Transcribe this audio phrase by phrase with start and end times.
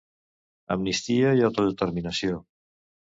[0.75, 2.41] Amnistia i autodeterminació